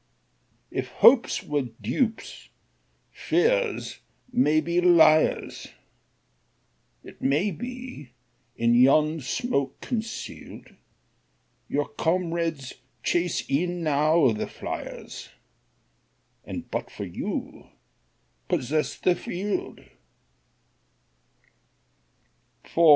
[0.71, 2.49] If hopes were dupes,
[3.11, 3.99] fears
[4.31, 5.67] may be liars;
[7.03, 8.09] It may be,
[8.57, 10.75] in yon smoke conceal'd,
[11.67, 15.29] Your comrades chase e'en now the fliers,
[16.45, 17.67] And, but for you,
[18.47, 19.81] possess the field.